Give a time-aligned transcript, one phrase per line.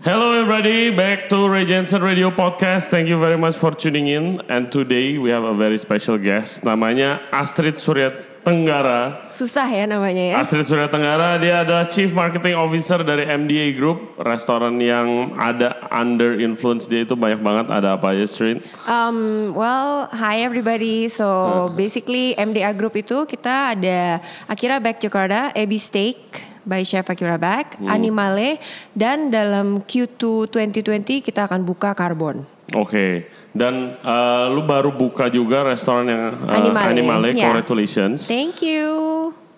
[0.00, 2.88] Hello everybody, back to Ray Jensen Radio Podcast.
[2.88, 4.40] Thank you very much for tuning in.
[4.48, 6.64] And today we have a very special guest.
[6.64, 9.28] Namanya Astrid Surya Tenggara.
[9.28, 10.34] Susah ya namanya ya.
[10.40, 14.16] Astrid Surya Tenggara, dia adalah Chief Marketing Officer dari MDA Group.
[14.24, 17.68] Restoran yang ada under influence dia itu banyak banget.
[17.68, 18.64] Ada apa aja, Astrid?
[18.88, 21.12] Um, well, hi everybody.
[21.12, 27.40] So basically MDA Group itu kita ada Akira Back Jakarta, Ebi Steak by Chef Akira
[27.40, 28.60] Back, Animale,
[28.92, 32.44] dan dalam Q2 2020 kita akan buka Carbon.
[32.76, 33.26] Oke.
[33.50, 37.28] Dan eh, lu baru buka juga restoran yang eh, Animale, Animale.
[37.34, 37.50] ya.
[37.50, 38.30] Congratulations.
[38.30, 38.90] Thank you.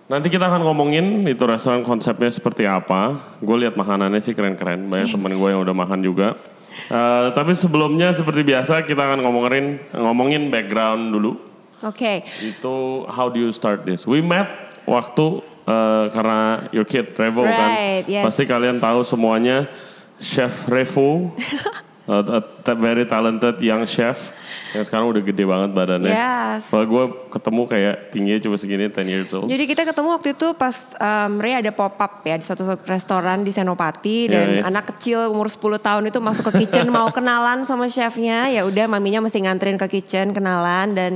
[0.09, 3.37] Nanti kita akan ngomongin itu restoran konsepnya seperti apa.
[3.41, 4.88] Gue lihat makanannya sih keren-keren.
[4.88, 6.37] Banyak temen gue yang udah makan juga.
[6.88, 11.37] Eh, tapi sebelumnya seperti biasa kita akan ngomongin ngomongin background dulu.
[11.84, 12.24] Oke.
[12.41, 14.09] Itu how do you start this?
[14.09, 14.48] We met
[14.88, 16.39] waktu eh, karena
[16.71, 17.71] your kid Revo Right, kan.
[18.07, 18.25] yes.
[18.27, 19.66] Pasti kalian tahu semuanya
[20.19, 21.30] Chef Revo.
[22.02, 24.35] a ta- very talented young chef
[24.74, 26.10] yang sekarang udah gede banget badannya.
[26.10, 26.66] Yes.
[26.66, 29.46] Kalau gue ketemu kayak tingginya cuma segini 10 years old.
[29.46, 33.46] Jadi kita ketemu waktu itu pas um, Ray ada pop up ya di satu restoran
[33.46, 34.63] di Senopati Iya, dan iya.
[34.66, 38.91] anak kecil umur 10 tahun itu masuk ke kitchen mau kenalan sama chefnya ya udah
[38.91, 41.13] maminya mesti nganterin ke kitchen kenalan dan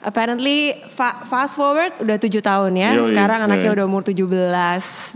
[0.00, 4.24] apparently fa- fast forward udah tujuh tahun ya Yoi, sekarang anaknya udah umur 17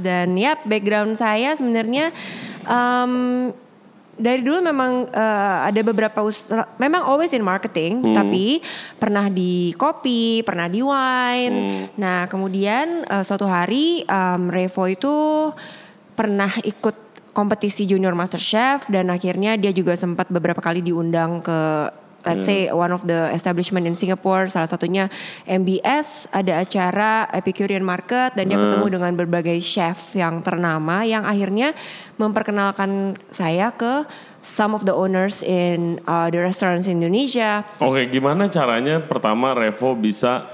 [0.05, 2.13] dan ya background saya sebenarnya
[2.69, 3.51] um,
[4.17, 8.65] dari dulu memang eh, ada beberapa usaha, memang always in marketing, tapi
[8.97, 11.57] pernah di kopi, pernah di wine.
[12.01, 15.15] Nah kemudian eh, suatu hari em, Revo itu
[16.17, 16.97] pernah ikut
[17.37, 21.93] kompetisi Junior Master Chef dan akhirnya dia juga sempat beberapa kali diundang ke
[22.27, 25.07] let's say one of the establishment in Singapore salah satunya
[25.47, 31.73] MBS ada acara Epicurean Market dan dia ketemu dengan berbagai chef yang ternama yang akhirnya
[32.19, 34.03] memperkenalkan saya ke
[34.43, 37.63] some of the owners in uh, the restaurants in Indonesia.
[37.79, 40.47] Oke, gimana caranya pertama Revo bisa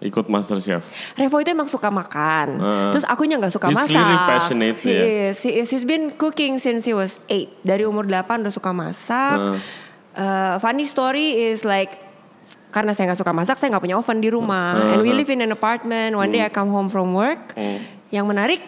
[0.00, 0.84] ikut Master Chef?
[1.16, 2.90] Revo itu emang suka makan, Heeh.
[2.92, 3.92] terus akunya nggak suka He's masak.
[3.92, 5.02] clearly passionate, He ya.
[5.32, 5.36] is.
[5.40, 5.68] He is.
[5.72, 7.52] He's been cooking since he was eight.
[7.64, 9.38] Dari umur 8 udah suka masak.
[9.40, 9.83] Heeh.
[10.14, 11.98] Uh, funny story is like
[12.74, 14.74] karena saya nggak suka masak, saya nggak punya oven di rumah.
[14.74, 14.90] Heeh.
[14.98, 16.18] And we live in an apartment.
[16.18, 17.54] One day I come home from work.
[17.54, 17.78] Hmm.
[18.10, 18.60] Yang menarik,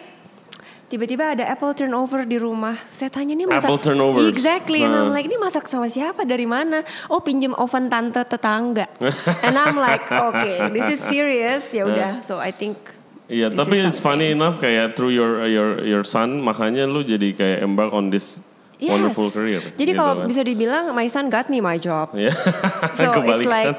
[0.87, 2.79] tiba-tiba ada apple turnover di rumah.
[2.95, 3.67] Saya tanya nih masak.
[3.67, 4.31] Apple turnovers.
[4.31, 4.87] Exactly.
[4.87, 6.23] And I'm like, ini masak sama siapa?
[6.23, 6.87] Dari mana?
[7.11, 8.87] Oh, pinjem oven tante tetangga.
[9.45, 11.67] And I'm like, okay, this is serious.
[11.75, 12.23] Ya udah.
[12.23, 12.79] So I think.
[13.27, 17.35] Iya, this tapi it's funny enough kayak through your your your son, makanya lu jadi
[17.35, 18.39] kayak embark on this
[18.77, 18.93] Yes.
[18.93, 19.61] wonderful career.
[19.73, 20.29] Jadi gitu kalau kan.
[20.29, 22.13] bisa dibilang my son got me my job.
[22.13, 22.29] Iya.
[22.97, 23.77] So it's like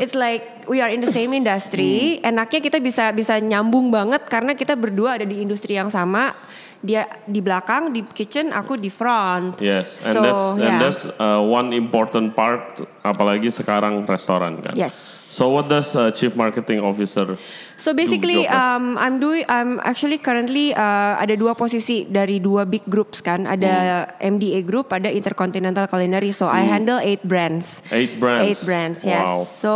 [0.00, 1.90] it's like we are in the same industry.
[2.18, 2.34] Hmm.
[2.34, 6.32] Enaknya kita bisa bisa nyambung banget karena kita berdua ada di industri yang sama.
[6.78, 9.58] Dia di belakang di kitchen, aku di front.
[9.58, 10.78] Yes, and So, that's and yeah.
[10.78, 14.72] that's uh, one important part apalagi sekarang restoran kan.
[14.78, 14.94] Yes.
[15.28, 17.36] So what does uh, chief marketing officer
[17.78, 18.74] So basically, ya?
[18.74, 23.46] um, I'm doing, I'm actually currently uh, ada dua posisi dari dua big groups kan.
[23.46, 23.70] Ada
[24.18, 24.34] Hmm.
[24.34, 26.34] MDA Group, ada Intercontinental Culinary.
[26.34, 27.78] So I handle eight brands.
[27.88, 28.42] Eight brands.
[28.44, 29.22] Eight brands, yes.
[29.22, 29.38] Wow.
[29.46, 29.74] So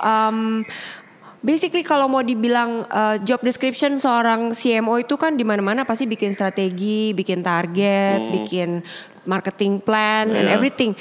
[0.00, 0.64] um,
[1.38, 6.32] basically kalau mau dibilang uh, job description seorang CMO itu kan di mana-mana pasti bikin
[6.32, 8.80] strategi, bikin target, bikin
[9.22, 10.48] marketing plan and Hmm.
[10.48, 10.56] Yeah.
[10.56, 10.96] everything.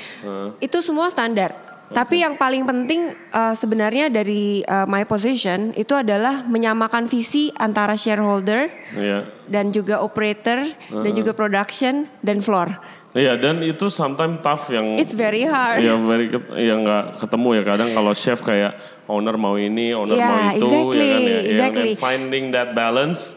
[0.59, 1.70] Itu semua standar.
[1.91, 7.93] Tapi yang paling penting uh, sebenarnya dari uh, my position itu adalah menyamakan visi antara
[7.93, 9.27] shareholder Iya.
[9.45, 12.79] dan juga operator dan juga production dan floor.
[13.11, 15.83] Iya, dan itu sometimes tough yang It's very hard.
[15.83, 18.71] Ya very ket- ya nggak ketemu ya kadang kalau chef kayak
[19.05, 21.27] owner mau ini, owner Yeah, mau itu exactly, ya kan ya.
[21.27, 21.91] Ya, exactly.
[21.91, 23.35] and finding that balance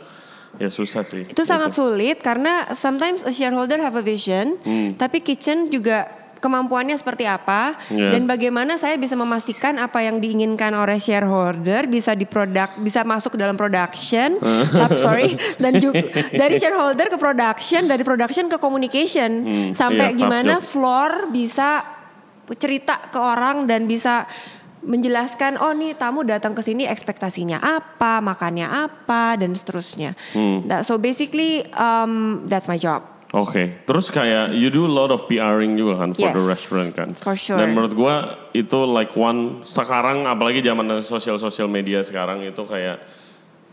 [0.54, 1.26] ya susah sih.
[1.26, 4.62] Itu sangat sulit karena sometimes a shareholder have a vision,
[4.94, 6.06] tapi kitchen juga
[6.44, 8.12] kemampuannya seperti apa Yeah.
[8.12, 13.38] dan bagaimana saya bisa memastikan apa yang diinginkan oleh shareholder bisa diproduk bisa masuk ke
[13.41, 14.37] dalam production,
[14.84, 19.31] tapi sorry dan juga dari shareholder ke production, dari production ke communication
[19.72, 20.67] sampai iya, tough gimana job.
[20.67, 21.69] floor bisa
[22.58, 24.29] cerita ke orang dan bisa
[24.85, 30.12] menjelaskan oh nih tamu datang ke sini ekspektasinya apa makannya apa dan seterusnya
[30.69, 35.26] That- so basically um, that's my job Oke, terus kayak you do a lot of
[35.26, 37.08] PRing juga kan for the Yes, restaurant kan.
[37.12, 37.58] for sure.
[37.58, 38.14] Dan menurut gua
[38.54, 43.02] itu like one sekarang apalagi zaman sosial sosial media sekarang itu kayak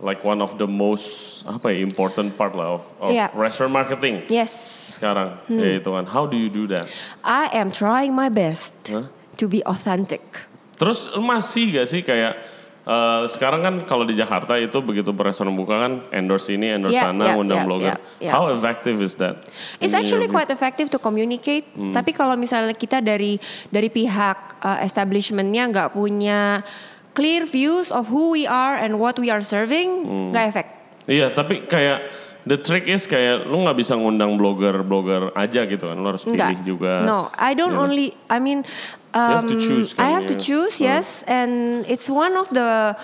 [0.02, 3.30] like one of the most apa ya important part lah of, of Iya.
[3.38, 4.50] restaurant marketing yes
[4.98, 5.62] sekarang Hmm.
[5.62, 6.10] ya itu kan.
[6.10, 6.90] How do you do that?
[7.22, 9.14] I am trying my best Huh?
[9.38, 10.26] to be authentic
[10.74, 12.34] Terus masih gak sih kayak
[12.82, 17.14] Eh, sekarang kan kalau di Jakarta itu begitu restoran buka kan endorse ini, endorse Yeah,
[17.14, 17.94] sana, yeah, undang yeah, blogger.
[17.94, 18.34] yeah, yeah.
[18.34, 19.46] How effective is that?
[19.78, 21.70] It's actually quite effective to communicate.
[21.78, 21.94] Hmm.
[21.94, 23.38] Tapi kalau misalnya kita dari
[23.70, 26.66] dari pihak uh, establishmentnya nggak punya
[27.14, 30.34] clear views of who we are and what we are serving, Hmm.
[30.34, 30.68] nggak efek.
[31.06, 32.10] Iya, tapi kayak
[32.44, 36.40] the trick is kayak lu nggak bisa ngundang blogger-blogger aja gitu kan, lu harus pilih
[36.40, 36.66] Enggak.
[36.66, 36.94] juga.
[37.02, 37.84] No, I don't Gitu.
[37.84, 38.08] only.
[38.28, 38.66] I mean,
[39.12, 40.42] have to um, choose I kan, have to ya.
[40.42, 40.88] choose, Hmm.
[40.88, 41.52] yes, and
[41.86, 42.96] it's one of the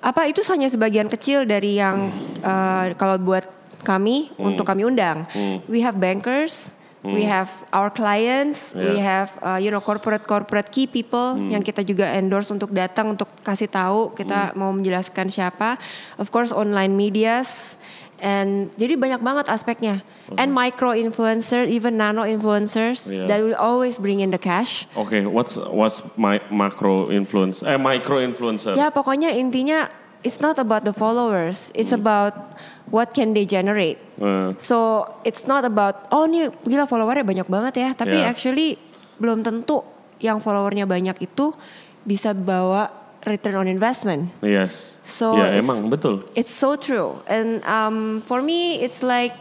[0.00, 2.08] apa itu hanya sebagian kecil dari yang
[2.40, 3.44] uh, kalau buat
[3.80, 4.52] kami Hmm.
[4.52, 5.28] untuk kami undang.
[5.68, 6.72] We have bankers.
[7.00, 9.24] We have our clients, we Yeah.
[9.24, 11.48] have uh, you know corporate corporate key people Hmm.
[11.48, 14.56] yang kita juga endorse untuk datang untuk kasih tahu kita Hmm.
[14.60, 15.80] mau menjelaskan siapa.
[16.20, 17.80] Of course online medias
[18.20, 20.04] and jadi banyak banget aspeknya.
[20.36, 23.26] And micro influencer, even nano influencers Yeah.
[23.26, 24.86] that will always bring in the cash.
[24.94, 27.64] Oke, what's what's my macro influence?
[27.64, 28.76] Eh micro influencer.
[28.78, 29.90] Ya pokoknya intinya
[30.20, 32.54] it's not about the followers, it's about
[32.92, 33.96] what can they generate.
[34.20, 38.28] Eh, So it's not about oh nih gila followernya banyak banget ya, tapi Yeah.
[38.28, 38.76] actually
[39.16, 39.80] belum tentu
[40.20, 41.56] yang followernya banyak itu
[42.04, 44.32] bisa bawa return on investment.
[44.40, 44.96] yes.
[45.04, 46.24] So ya it's- emang betul.
[46.32, 47.20] It's so true.
[47.28, 49.36] And um, for me it's like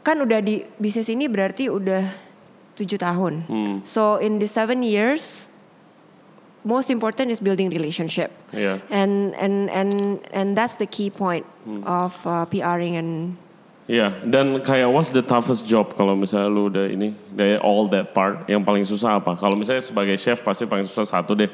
[0.00, 2.08] kan udah di bisnis ini berarti udah
[2.74, 3.44] tujuh tahun.
[3.44, 3.74] Hmm.
[3.84, 5.52] So in the seven years,
[6.64, 8.32] most important is building relationship.
[8.52, 8.80] Iya.
[8.88, 9.90] And and and
[10.32, 11.84] and that's the key point Hmm.
[11.84, 13.36] of uh, PRing and
[13.90, 18.14] Iya, dan kayak what's the toughest job kalau misalnya lu udah ini dari all that
[18.14, 19.34] part yang paling susah apa?
[19.34, 21.50] Kalau misalnya sebagai chef pasti paling susah satu deh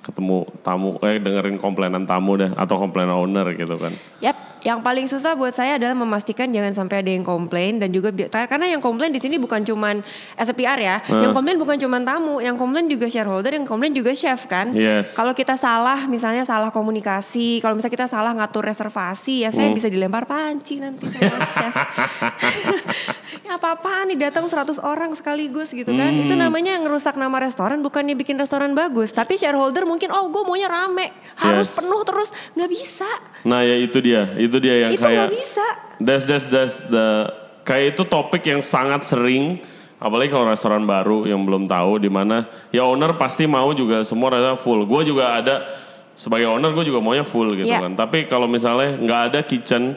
[0.00, 3.92] ketemu tamu, eh dengerin komplainan tamu deh atau komplainan owner gitu kan.
[4.24, 8.12] Yap, yang paling susah buat saya adalah memastikan jangan sampai ada yang komplain dan juga
[8.30, 10.04] karena yang komplain di sini bukan cuman
[10.34, 11.20] as a PR ya, Hmm.
[11.20, 14.70] yang komplain bukan cuman tamu, yang komplain juga shareholder, yang komplain juga chef kan.
[14.70, 15.12] Yes.
[15.12, 19.74] Kalau kita salah, misalnya salah komunikasi, kalau misalnya kita salah ngatur reservasi, ya saya Hmm.
[19.74, 21.74] bisa dilempar panci nanti sama chef.
[23.46, 26.12] ya apa-apaan nih datang 100 orang sekaligus gitu kan.
[26.14, 26.42] Itu Hmm.
[26.42, 31.10] namanya ngerusak nama restoran bukannya bikin restoran bagus, tapi shareholder mungkin oh gue maunya rame,
[31.36, 31.76] harus Yes.
[31.76, 33.08] penuh terus, nggak bisa.
[33.42, 35.66] Nah ya itu dia, itu dia yang Itu kayak nggak bisa.
[35.98, 37.28] that's that's that's the
[37.62, 39.60] kayak itu topik yang sangat sering
[39.96, 44.32] apalagi kalau restoran baru yang belum tahu di mana ya owner pasti mau juga semua
[44.32, 44.84] rasa full.
[44.84, 45.68] Gue juga ada
[46.12, 47.80] sebagai owner gue juga maunya full gitu Iya.
[47.80, 47.92] kan.
[47.94, 49.96] Tapi kalau misalnya nggak ada kitchen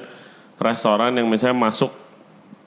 [0.56, 1.92] restoran yang misalnya masuk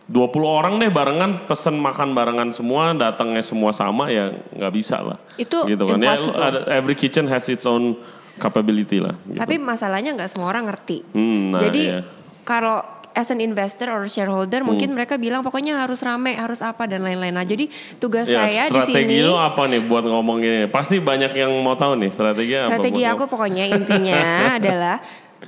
[0.06, 5.18] 20 orang deh barengan pesen makan barengan semua datangnya semua sama ya nggak bisa lah.
[5.34, 5.98] Itu gitu kan.
[5.98, 7.98] Ya, ada, every kitchen has its own
[8.36, 9.16] capability lah.
[9.22, 9.36] Gitu.
[9.36, 11.02] Tapi masalahnya nggak semua orang ngerti.
[11.10, 12.00] Hmm, nah, Jadi iya.
[12.42, 14.68] kalau as an investor or shareholder Hmm.
[14.68, 17.32] mungkin mereka bilang pokoknya harus rame, harus apa dan lain-lain.
[17.32, 17.64] Nah, jadi
[17.96, 20.68] tugas Ya, saya di strategi sini lu apa nih buat ngomongin ini?
[20.68, 22.68] Pasti banyak yang mau tahu nih strategi apa.
[22.68, 23.30] strategi aku ngomong?
[23.30, 24.22] pokoknya intinya
[24.60, 24.96] adalah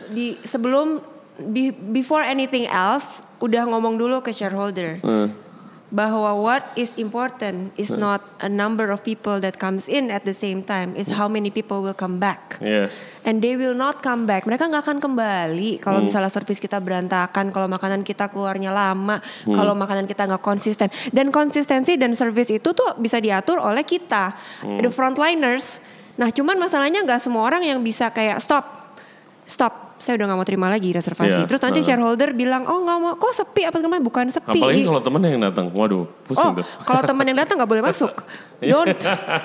[0.09, 0.97] di sebelum
[1.39, 3.05] be- before anything else
[3.39, 5.29] udah ngomong dulu ke shareholder Eh,
[5.89, 10.37] bahwa what is important is not a number of people that comes in at the
[10.37, 12.61] same time, is how many people will come back.
[12.61, 13.17] yes.
[13.25, 14.45] And they will not come back.
[14.45, 19.73] Mereka nggak akan kembali kalau misalnya service kita berantakan, kalau makanan kita keluarnya lama, kalau
[19.73, 20.93] makanan kita nggak konsisten.
[21.09, 24.37] Dan konsistensi dan service itu tuh bisa diatur oleh kita,
[24.85, 25.81] the frontliners.
[26.21, 28.93] Nah, cuman masalahnya nggak semua orang yang bisa kayak stop,
[29.49, 29.88] stop.
[29.99, 31.31] Saya udah nggak mau terima lagi reservasi.
[31.35, 31.89] Iya, Terus nanti betul.
[31.91, 34.01] shareholder bilang, oh nggak mau, kok sepi apa kemarin?
[34.01, 34.59] Bukan sepi.
[34.59, 36.65] Apalagi kalau temen yang datang, waduh, pusing Oh, tuh.
[36.83, 38.13] kalau teman yang datang nggak boleh masuk.
[38.63, 38.91] Don't,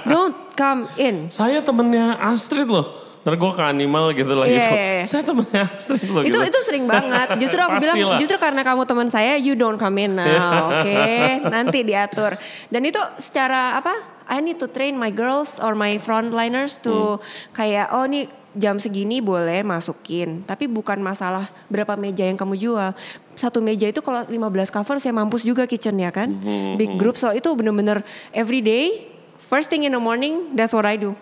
[0.03, 1.29] don't come in.
[1.29, 3.01] Saya temennya Astrid loh.
[3.23, 4.51] Ntar gue ke animal gitu lagi.
[4.51, 5.05] Iya, iya, iya.
[5.07, 6.27] Saya temennya Astrid loh.
[6.27, 6.39] itu gitu.
[6.43, 7.27] itu sering banget.
[7.41, 10.99] Justru aku bilang justru karena kamu teman saya, you don't come in now, oke?
[11.55, 12.35] Nanti diatur.
[12.67, 13.95] Dan itu secara apa?
[14.27, 17.19] I need to train my girls or my frontliners to
[17.55, 22.91] kayak oh nih jam segini boleh masukin, tapi bukan masalah berapa meja yang kamu jual.
[23.39, 24.35] Satu meja itu kalau 15
[24.67, 26.27] cover saya mampus juga kitchen ya kan.
[26.75, 28.03] Big group so itu bener-bener
[28.35, 29.11] every day
[29.47, 31.15] first thing in the morning that's what I do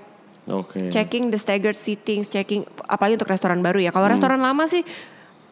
[0.50, 0.90] Oke.
[0.90, 3.92] checking the staggered seatings, checking apalagi untuk restoran baru ya.
[3.94, 4.82] Kalau restoran lama sih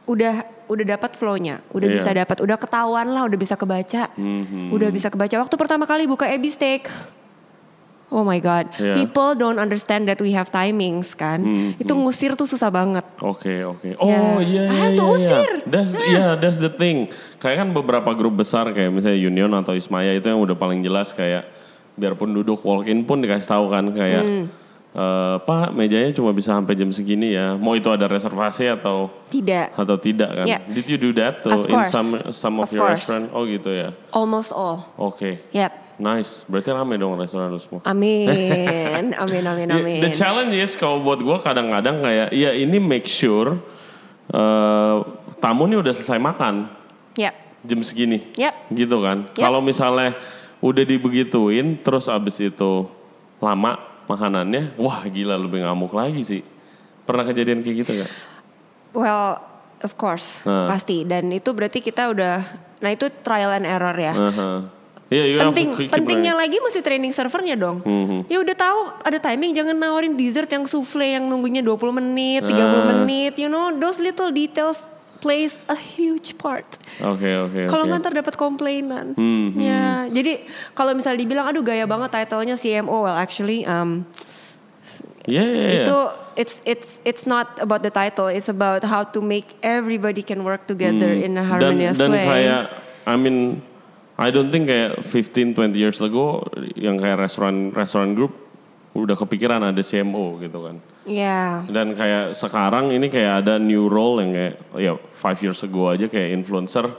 [0.05, 1.95] udah udah dapat flow-nya, udah Iya.
[1.97, 4.09] bisa dapat, udah ketahuan lah, udah bisa kebaca.
[4.17, 4.73] Mhm.
[4.73, 5.37] Udah bisa kebaca.
[5.37, 6.89] Waktu pertama kali buka Ebi Steak.
[8.09, 8.97] Oh my god, Iya.
[8.97, 11.45] people don't understand that we have timings kan.
[11.45, 11.77] Mhm.
[11.77, 13.05] Itu ngusir tuh susah banget.
[13.21, 13.93] Oke oke.
[14.01, 14.97] Oh iya I iya have iya.
[14.97, 15.13] to iya.
[15.13, 15.49] usir.
[15.69, 17.13] That's yeah, that's the thing.
[17.37, 21.13] Kayak kan beberapa grup besar kayak misalnya Union atau Ismaya itu yang udah paling jelas
[21.13, 21.45] kayak
[21.93, 24.45] biarpun duduk walk in pun dikasih tahu kan kayak Hmm.
[24.99, 27.55] Eh, Pak mejanya cuma bisa sampai jam segini ya.
[27.55, 29.79] Mau itu ada reservasi atau Tidak.
[29.79, 30.45] atau tidak kan?
[30.45, 30.59] Yeah.
[30.67, 31.91] Did you do that tuh Of in course.
[31.95, 33.07] some some of, Of your course.
[33.07, 33.31] restaurant?
[33.31, 33.95] Oh gitu ya.
[34.11, 34.83] Almost all.
[34.99, 35.47] Oke.
[35.55, 35.71] Yep.
[35.99, 36.43] Nice.
[36.47, 37.79] Berarti rame dong restoran lu semua.
[37.83, 38.27] Amin.
[39.19, 39.99] Amin amin Yeah, amin.
[39.99, 43.59] The challenge is kalau buat gue kadang-kadang kayak ya ini make sure
[44.29, 44.95] eh,
[45.39, 46.67] tamu nih udah selesai makan
[47.15, 47.33] Yep.
[47.67, 48.31] jam segini.
[48.39, 48.53] Yep.
[48.71, 49.27] Gitu kan.
[49.35, 49.43] Yep.
[49.43, 50.15] Kalau misalnya
[50.59, 52.87] udah dibegituin terus abis itu
[53.39, 53.79] lama
[54.09, 56.41] makanannya, wah gila lebih ngamuk lagi sih.
[57.05, 58.11] Pernah kejadian kayak gitu gak?
[58.91, 59.37] Well,
[59.79, 60.65] of course, Nah.
[60.65, 61.05] pasti.
[61.05, 62.41] Dan itu berarti kita udah,
[62.79, 64.13] nah itu trial and error ya.
[65.09, 66.53] You have to Penting, keep pentingnya learning.
[66.53, 67.81] lagi mesti training servernya dong.
[67.81, 68.29] Mhm.
[68.29, 72.81] Ya udah tahu ada timing, jangan nawarin dessert yang souffle yang nunggunya 20 menit, 30
[72.81, 72.89] Ah.
[72.93, 73.33] menit.
[73.35, 74.77] You know, those little details
[75.19, 76.65] plays a huge part.
[76.99, 77.89] Oke, oke, Kalau oke.
[77.91, 79.13] nggak ntar dapat komplainan.
[79.13, 84.07] Hmm, Ya, jadi kalau misalnya dibilang aduh gaya banget title-nya CMO, well actually um,
[85.29, 85.81] Iya, iya, iya.
[85.85, 85.97] itu
[86.33, 90.65] it's it's it's not about the title, it's about how to make everybody can work
[90.65, 92.25] together in a harmonious dan, dan way.
[92.25, 92.63] kayak
[93.05, 93.61] I mean
[94.17, 98.33] I don't think kayak 15 20 years ago yang kayak restoran restoran group
[98.89, 100.75] udah kepikiran ada CMO gitu kan.
[101.05, 105.89] Ya, Dan kayak sekarang ini kayak ada new role yang kayak ya five years ago
[105.89, 106.89] aja kayak influencer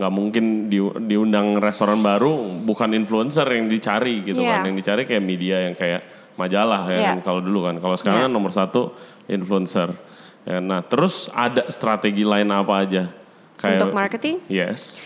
[0.00, 4.62] nggak mungkin di, diundang restoran baru bukan influencer yang dicari gitu Iya.
[4.62, 6.00] kan yang dicari kayak media yang kayak
[6.40, 7.08] majalah ya Iya.
[7.12, 8.26] kan kalau dulu kan kalau sekarang Iya.
[8.30, 8.96] kan nomor satu
[9.28, 9.92] influencer
[10.48, 13.12] Ya, nah terus ada strategi lain apa aja
[13.60, 14.40] untuk marketing?
[14.48, 14.96] yes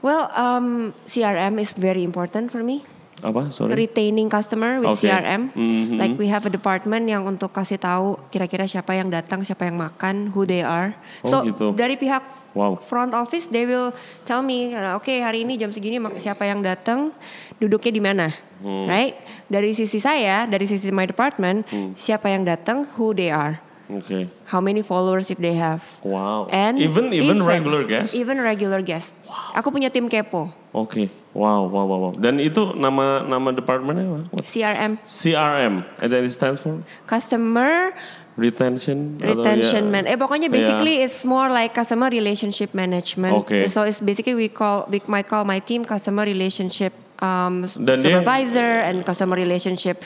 [0.00, 2.86] Well, um, CRM is very important for me.
[3.20, 5.12] Apa sorry Retaining customer with Okay.
[5.12, 5.52] CRM.
[5.52, 5.96] Mhm.
[5.96, 9.76] Like we have a department yang untuk kasih tahu kira-kira siapa yang datang, siapa yang
[9.76, 10.92] makan, who they are.
[11.24, 11.72] Oh, so gitu.
[11.76, 12.82] dari pihak Wow.
[12.82, 13.94] front office they will
[14.26, 17.14] tell me, oke hari ini jam segini siapa yang datang,
[17.62, 18.26] duduknya di mana,
[18.58, 18.90] Hmm.
[18.90, 19.14] right?
[19.46, 21.94] Dari sisi saya, dari sisi my department, Hmm.
[21.94, 26.78] siapa yang datang, who they are, oke how many followers if they have, wow and
[26.78, 29.14] even even, regular guest even regular guest.
[29.54, 34.42] Aku punya tim kepo, oke wow wow wow wow dan itu nama nama departemennya apa?
[34.42, 37.94] CRM, CRM and then it stands for customer
[38.40, 40.04] retention atau retention ya- man.
[40.08, 40.54] Eh pokoknya ya.
[40.54, 43.36] basically it's more like customer relationship management.
[43.44, 43.68] Okay.
[43.68, 48.16] So it's basically we call we might call my team customer relationship um, Dan dia-
[48.16, 50.00] supervisor and customer relationship.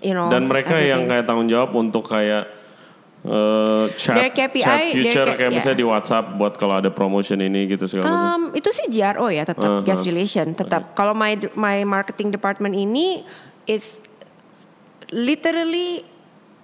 [0.00, 0.28] You know.
[0.28, 1.08] dan mereka yang everything.
[1.08, 2.44] kayak tanggung jawab untuk kayak
[3.26, 5.50] eh, chat, Their KPI, chat their future K- kayak yeah.
[5.52, 8.22] misalnya di WhatsApp buat kalau ada promotion ini gitu segala macam.
[8.22, 9.82] Um, itu sih GRO ya tetap Uh-huh.
[9.82, 10.94] guest relation tetap.
[10.94, 13.26] Kalau my my marketing department ini
[13.64, 13.98] is
[15.08, 16.02] literally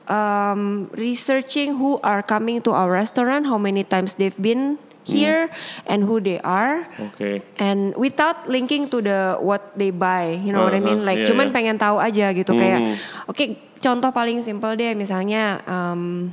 [0.06, 5.50] um, researching who are coming to our restaurant, how many times they've been here,
[5.84, 6.86] and who they are.
[7.00, 7.42] Oke.
[7.58, 11.02] And without linking to the what they buy, you know what I mean?
[11.02, 11.54] Uh-huh, Like iya, cuman iya.
[11.54, 12.94] pengen tahu aja gitu kayak, Hmm.
[13.26, 13.44] oke
[13.78, 16.30] contoh paling simpel deh misalnya um,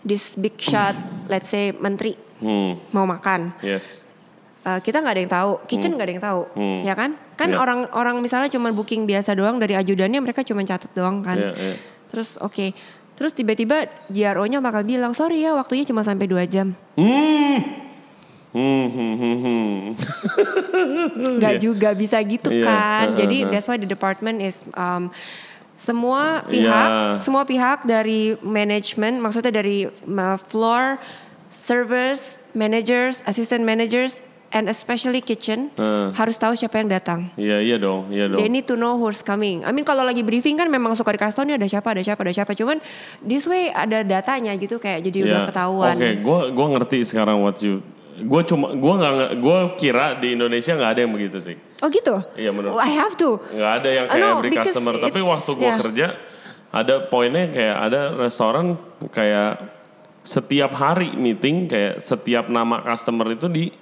[0.00, 0.94] this big shot,
[1.26, 2.78] let's say menteri Hmm.
[2.90, 4.06] mau makan, Yes.
[4.60, 6.80] Uh, kita nggak ada yang tahu, kitchen nggak ada yang tahu, Hmm.
[6.82, 7.10] ya kan?
[7.34, 7.58] Kan Iya.
[7.58, 11.34] orang-orang misalnya cuma booking biasa doang dari ajudannya mereka cuma catat doang kan.
[11.34, 11.74] Iya, iya.
[12.06, 12.74] Terus oke,
[13.14, 16.78] terus tiba-tiba GRO-nya bakal bilang sorry ya waktunya cuma sampai dua jam.
[16.94, 17.58] Hmm.
[18.48, 19.78] Hmm, hmm, hmm, hmm.
[21.36, 21.60] nggak Iya.
[21.60, 23.12] juga bisa gitu kan.
[23.12, 23.48] uh-uh, Jadi uh.
[23.48, 25.12] that's why the department is um,
[25.78, 27.22] semua pihak, Iya.
[27.22, 29.86] semua pihak dari manajemen, maksudnya dari
[30.44, 30.98] floor,
[31.48, 34.18] servers, managers, assistant managers,
[34.48, 36.08] and especially kitchen Uh.
[36.16, 37.28] harus tahu siapa yang datang.
[37.36, 38.40] Iya, iya dong, iya dong.
[38.40, 39.60] They need to know who's coming.
[39.60, 42.20] I mean kalau lagi briefing kan memang suka dikasih tau nih ada siapa, ada siapa,
[42.24, 42.52] ada siapa.
[42.56, 42.80] Cuman
[43.20, 45.48] this way ada datanya gitu kayak jadi udah Iya.
[45.52, 45.94] ketahuan.
[45.94, 47.84] Oke, gua gua ngerti sekarang what you
[48.18, 51.56] Gue cuma gue nggak gua kira di Indonesia nggak ada yang begitu sih.
[51.78, 52.18] Oh gitu?
[52.34, 53.38] Iya, menurut- Oh, I have to.
[53.38, 55.78] nggak ada yang kayak no, every customer tapi waktu gua yeah.
[55.78, 56.06] kerja
[56.68, 58.76] ada poinnya kayak ada restoran
[59.08, 59.62] kayak
[60.26, 63.72] setiap hari meeting kayak setiap nama customer itu di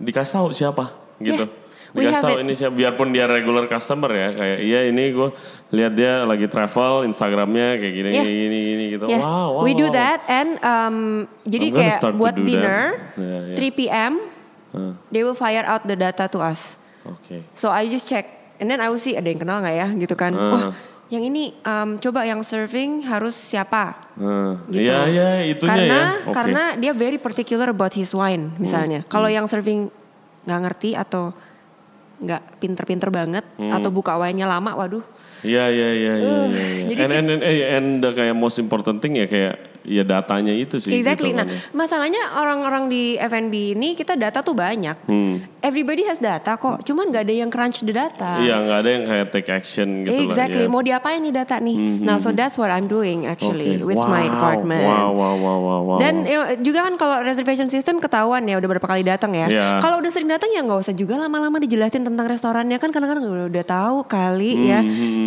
[0.00, 0.90] dikasih tahu siapa
[1.20, 5.28] gitu Yeah, dikasih tahu ini siapa biarpun dia regular customer ya kayak iya ini gue
[5.70, 8.26] lihat dia lagi travel Instagramnya kayak gini Yeah.
[8.26, 9.98] gini gini gitu Yeah, wow wow we do wow.
[9.98, 10.96] that and um,
[11.42, 12.80] jadi I'm kayak buat dinner
[13.14, 13.58] Yeah, yeah.
[13.58, 14.12] 3 p.m.
[14.70, 16.78] Huh, they will fire out the data to us.
[17.02, 19.88] oke So I just check and then I will see ada yang kenal nggak ya
[19.98, 20.30] gitu kan.
[20.30, 20.50] Uh.
[20.54, 20.64] Wah,
[21.10, 24.86] yang ini um, coba yang serving harus siapa Nah, gitu.
[24.86, 26.06] iya iya itunya karena ya.
[26.22, 26.30] Hmm.
[26.30, 29.02] karena dia very particular about his wine misalnya.
[29.10, 29.90] Kalau yang serving
[30.46, 31.34] nggak ngerti atau
[32.20, 33.72] nggak pinter-pinter banget Hmm.
[33.72, 35.02] atau buka wine-nya lama, waduh.
[35.40, 36.36] Iya iya iya iya.
[36.36, 36.84] Uh, iya, iya.
[36.90, 40.52] jadi and, and, and, eh, and the kayak most important thing ya kayak ya datanya
[40.52, 40.92] itu sih.
[40.92, 41.32] Exactly.
[41.32, 41.60] Gitu Nah, kan ya.
[41.72, 45.08] masalahnya orang-orang di F&B ini kita data tuh banyak.
[45.08, 45.40] Hmm.
[45.60, 46.80] everybody has data kok.
[46.84, 48.40] Cuman nggak ada yang crunch the data.
[48.40, 50.64] Iya nggak ada yang kayak take action gitu exactly.
[50.64, 50.68] lah.
[50.68, 50.72] ya.
[50.72, 52.00] Mau diapain nih data nih?
[52.00, 53.92] Nah, so that's what I'm doing actually Oke.
[53.92, 54.88] with my Wow, department.
[54.88, 55.98] Wow, wow, wow, wow, wow.
[56.00, 59.46] Dan ya, juga kan kalau reservation system ketahuan ya udah berapa kali datang ya.
[59.52, 59.68] Iya.
[59.84, 63.48] Kalau udah sering datang ya nggak usah juga lama-lama dijelasin tentang restorannya kan kadang-kadang udah,
[63.52, 64.80] udah tahu kali ya.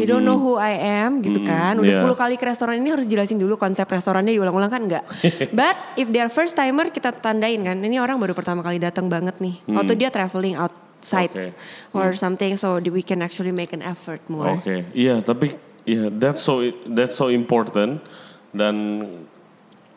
[0.03, 1.79] You don't know who I am gitu kan.
[1.79, 2.03] Udah iya.
[2.03, 5.07] 10 kali ke restoran ini harus jelasin dulu konsep restorannya diulang-ulang kan enggak.
[5.59, 9.07] But if they are first timer kita tandain kan ini orang baru pertama kali datang
[9.07, 9.63] banget nih.
[9.71, 11.55] Atau dia traveling outside Oke.
[11.95, 14.59] or something so we can actually make an effort more.
[14.59, 15.55] Oke, iya tapi
[15.87, 16.59] iya that's so
[16.91, 18.03] that's so important
[18.51, 18.75] dan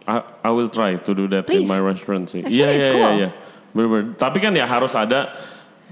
[0.07, 1.69] I, I will try to do that in Please.
[1.69, 2.47] my restaurant sih.
[2.47, 3.31] Iya iya iya iya.
[4.17, 5.35] Tapi kan ya harus ada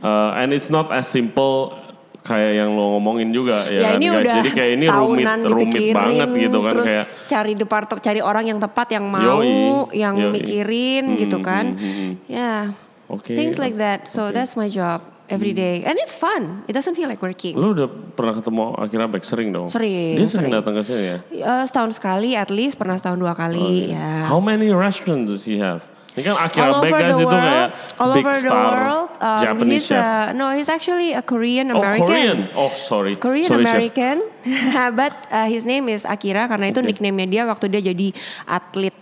[0.01, 1.84] uh, and it's not as simple
[2.25, 4.17] kayak yang lo ngomongin juga ya, Ya, kan ini guys.
[4.19, 8.21] udah Jadi kayak ini rumit rumit dipikirin, banget gitu kan terus kayak cari departemen, cari
[8.21, 10.33] orang yang tepat yang mau, Yoi, yang yoi.
[10.33, 11.65] mikirin Hmm, gitu hmm, kan.
[11.71, 12.13] hmm, hmm.
[12.27, 12.73] Ya,
[13.07, 13.37] Oke.
[13.37, 14.07] things like that.
[14.07, 14.35] So Oke.
[14.35, 16.65] that's my job every day, and it's fun.
[16.65, 17.55] It doesn't feel like working.
[17.55, 19.69] Lo udah pernah ketemu Akira Beck sering dong?
[19.69, 20.53] Sering, Dia sering, sering.
[20.55, 21.19] datang ke sini ya?
[21.27, 23.89] Eh, setahun sekali, at least pernah setahun dua kali.
[23.91, 24.25] Ya.
[24.27, 25.85] How many restaurants does he have?
[26.15, 27.69] Ini kan Akira all Beck over the itu world, kayak
[27.99, 29.09] all big over the star world.
[29.19, 29.99] Um, Japanese he's chef.
[29.99, 32.07] a, no, he's actually a Korean oh American.
[32.07, 32.39] Korean.
[32.55, 33.19] Oh sorry.
[33.19, 33.75] Korean sorry, chef.
[33.75, 34.17] American,
[35.01, 36.87] but uh, his name is Akira karena itu Oke.
[36.87, 38.15] nickname-nya dia waktu dia jadi
[38.47, 38.95] atlet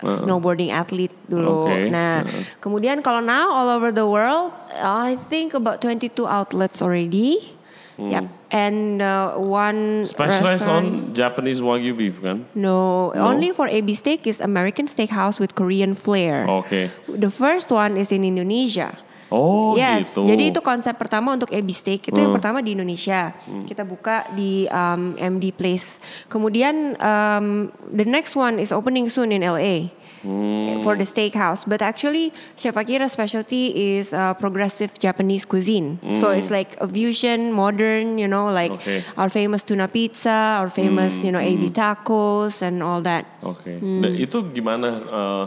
[0.00, 1.66] snowboarding atlet dulu.
[1.68, 1.90] Oke.
[1.90, 2.42] Nah, Uh.
[2.62, 7.59] kemudian kalau now all over the world, I think about 22 outlets already.
[8.00, 8.24] Yep.
[8.50, 10.08] And uh, one.
[10.08, 12.48] Specialized on Japanese Wagyu beef kan?
[12.56, 13.28] No, No?
[13.28, 16.48] only for AB Steak is American Steakhouse with Korean flair.
[16.48, 16.88] Oke.
[17.06, 18.96] The first one is in Indonesia.
[19.30, 20.26] Oh yes, gitu.
[20.26, 22.38] jadi itu konsep pertama untuk AB Steak itu yang Hmm.
[22.42, 23.30] pertama di Indonesia.
[23.62, 26.02] Kita buka di um, MD Place.
[26.26, 29.94] Kemudian um, the next one is opening soon in LA.
[30.20, 30.84] Hmm.
[30.84, 35.96] For the steakhouse, but actually Chef Akira's specialty is uh, progressive Japanese cuisine.
[36.20, 38.84] So it's like a fusion, modern, you know, like Hmm.
[38.84, 39.00] Okay.
[39.16, 41.56] our famous tuna pizza, our famous, you know, Hmm.
[41.56, 43.24] AB tacos and all that.
[43.40, 43.80] Oke.
[43.80, 44.04] Hmm.
[44.04, 44.88] Dan itu gimana?
[45.08, 45.44] uh,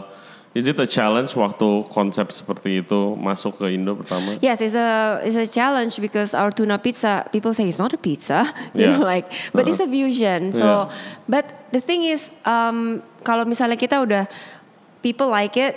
[0.54, 4.38] is it a challenge waktu konsep seperti itu masuk ke Indo pertama?
[4.42, 7.98] Yes, it's a it's a challenge because our tuna pizza people say it's not a
[7.98, 8.42] pizza,
[8.74, 8.98] you Yeah.
[8.98, 10.50] know, like, but it's a fusion.
[10.50, 11.30] So, Yeah.
[11.30, 14.26] but the thing is, um, kalau misalnya kita udah
[15.04, 15.76] people like it,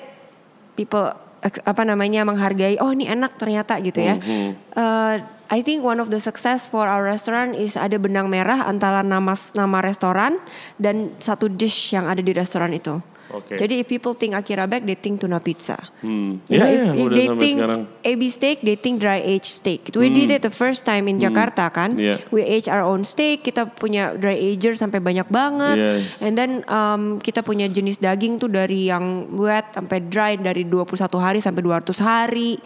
[0.79, 1.11] people
[1.43, 4.15] ex- apa namanya menghargai, oh ini enak ternyata gitu ya.
[4.15, 4.47] Mm-hmm.
[4.71, 5.19] Uh,
[5.51, 9.35] I think one of the success for our restaurant is ada benang merah antara nama
[9.55, 10.39] nama restoran
[10.79, 13.03] dan satu dish yang ada di restoran itu.
[13.31, 13.59] Oke.
[13.59, 15.75] Jadi if people think Akira Back, they think tuna pizza.
[15.99, 16.39] Hmm.
[16.47, 17.81] You know, Iya, if, iya, if they think sekarang.
[18.03, 19.91] AB steak, they think dry aged steak.
[19.91, 21.99] We did it the first time in Jakarta kan.
[21.99, 22.23] Iya.
[22.31, 23.43] We age our own steak.
[23.43, 25.77] Kita punya dry ager sampai banyak banget.
[25.77, 26.23] Yes.
[26.23, 30.95] And then um, kita punya jenis daging tuh dari yang wet sampai dry dari 21
[31.19, 32.59] hari sampai 200 hari.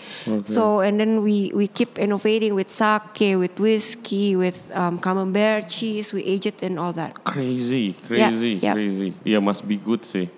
[0.46, 6.14] So and then we we keep innovating with sake, with whiskey, with um, camembert cheese.
[6.14, 7.18] We age it and all that.
[7.24, 8.76] Crazy, Yeah, crazy, yeah.
[8.76, 9.10] crazy.
[9.24, 10.30] Iya must be good sih.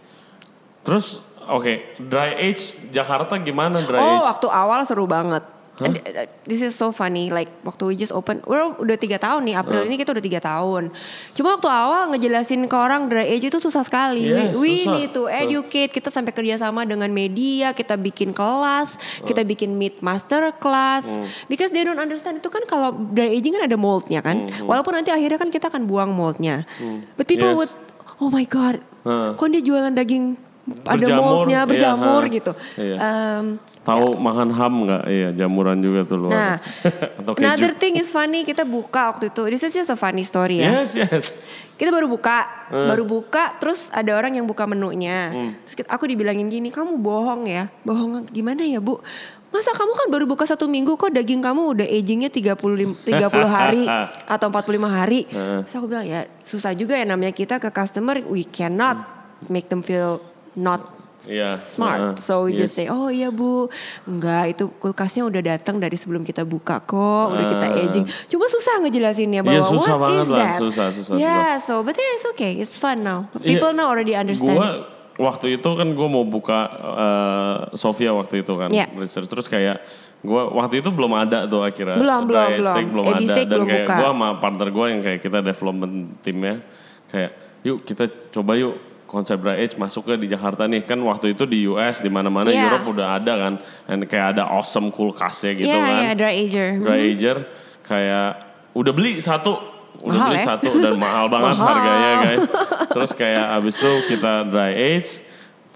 [0.83, 4.27] Terus, oke, dry age Jakarta gimana dry Oh, age?
[4.27, 5.43] waktu awal seru banget.
[5.73, 7.33] And, uh, This is so funny.
[7.33, 9.57] Like waktu we just open, we're udah tiga tahun nih.
[9.57, 10.93] April ini kita udah tiga tahun.
[11.33, 14.21] Cuma waktu awal ngejelasin ke orang dry age itu susah sekali.
[14.21, 14.93] Yes, we we susah.
[14.93, 15.89] need to educate.
[15.89, 17.73] Kita sampai kerjasama dengan media.
[17.73, 19.01] Kita bikin kelas.
[19.25, 21.09] Kita bikin meet master class.
[21.49, 24.53] Because they don't understand itu kan kalau dry aging kan ada moldnya kan.
[24.61, 26.69] Walaupun nanti akhirnya kan kita akan buang moldnya.
[27.17, 27.57] But people Yes.
[27.57, 27.71] would,
[28.19, 29.33] oh my god, Huh.
[29.33, 32.31] kok dia jualan daging ada moldnya iya, berjamur ha.
[32.31, 32.51] gitu.
[32.79, 32.97] Iya.
[32.97, 33.45] Um,
[33.83, 35.03] Tahu makan ham nggak?
[35.11, 36.31] Iya, jamuran juga tuh luar.
[36.31, 36.55] Nah,
[37.19, 37.43] Atau keju.
[37.43, 39.43] another thing is funny kita buka waktu itu.
[39.51, 40.79] This is just a funny story ya.
[40.87, 41.35] Yes, yes.
[41.75, 42.87] Kita baru buka, Hmm.
[42.87, 45.35] baru buka, terus ada orang yang buka menunya.
[45.67, 49.03] Terus kita- aku dibilangin gini, kamu bohong ya, bohong gimana ya bu?
[49.51, 53.83] Masa kamu kan baru buka satu minggu kok daging kamu udah agingnya 30, 30 hari
[54.25, 55.27] atau 45 hari.
[55.27, 55.67] Hmm.
[55.67, 59.03] Terus aku bilang ya susah juga ya namanya kita ke customer, we cannot
[59.51, 60.23] make them feel
[60.55, 60.81] not
[61.23, 61.63] Iya.
[61.63, 61.99] smart.
[62.03, 62.83] uh, so we just yes.
[62.83, 63.71] say, oh iya bu,
[64.03, 67.79] enggak itu kulkasnya udah datang dari sebelum kita buka kok, udah kita Ah.
[67.79, 68.03] aging.
[68.27, 70.59] Cuma susah ngejelasinnya bahwa susah what is lah, that?
[70.59, 73.31] susah, susah, Yeah, so but yeah, it's okay, it's fun now.
[73.39, 74.59] Iya, People now already understand.
[74.59, 74.83] Gua
[75.15, 78.91] waktu itu kan gue mau buka eh, Sofia waktu itu kan Iya.
[78.91, 79.79] research terus kayak
[80.19, 82.75] gue waktu itu belum ada tuh akhirnya Belum, belum, belum.
[82.91, 83.95] Belum ada dan belum kayak buka.
[83.95, 86.59] gue sama partner gue yang kayak kita development timnya
[87.07, 88.73] kayak yuk kita coba yuk
[89.13, 92.49] konsep dry age masuk ke di Jakarta nih kan waktu itu di US di mana-mana
[92.49, 92.65] Iya.
[92.73, 93.53] Europe udah ada kan
[93.85, 96.67] dan kayak ada awesome kulkasnya gitu yeah, kan yeah, dry ager.
[96.81, 97.37] dry ager
[97.85, 98.29] kayak
[98.73, 99.53] udah beli satu
[100.01, 100.45] udah Mahal beli ya?
[100.49, 101.69] satu dan mahal banget Mahal.
[101.69, 102.43] harganya guys
[102.89, 105.21] terus kayak abis itu kita dry age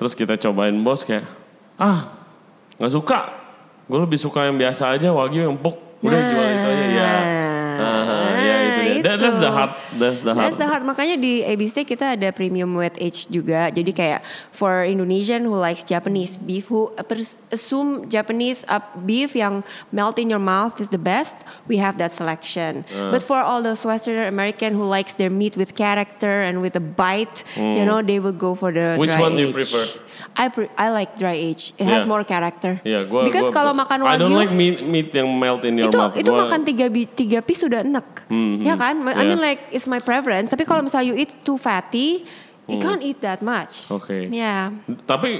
[0.02, 1.30] terus kita cobain bos kayak
[1.78, 2.10] ah
[2.82, 3.20] nggak suka
[3.88, 5.80] Gue lebih suka yang biasa aja wagyu yang empuk.
[6.04, 7.08] Udah jual itu aja ya.
[7.08, 8.27] Ah, ya dia.
[9.08, 9.72] That- that's the hard.
[9.96, 10.44] That's the hard.
[10.44, 10.84] That's the hard.
[10.84, 13.72] Makanya di AB Steak kita ada premium wet age juga.
[13.72, 14.20] Jadi kayak
[14.52, 16.92] for Indonesian who likes Japanese beef, who
[17.50, 22.12] assume Japanese uh, beef yang melt in your mouth is the best, we have that
[22.12, 22.84] selection.
[22.92, 26.84] But for all those Western American who likes their meat with character and with a
[26.84, 29.02] bite, you know, they will go for the Hmm.
[29.02, 29.58] Which dry one do you age.
[29.58, 29.86] prefer?
[30.34, 31.74] I pre- I like dry age.
[31.78, 32.10] It has Yeah.
[32.10, 32.78] more character.
[32.82, 35.90] Iya, gua Because kalau makan I don't wagyu like meat, meat yang melt in your
[35.90, 36.14] itu mouth.
[36.14, 38.06] itu Gua- makan tiga tiga piece sudah enak
[38.62, 39.48] ya kan I mean Yeah.
[39.54, 40.50] like it's my preference.
[40.50, 42.26] Tapi kalau misalnya you eat too fatty
[42.68, 43.88] you can't eat that much.
[43.88, 44.28] Oke.
[44.28, 44.72] ya
[45.06, 45.40] Tapi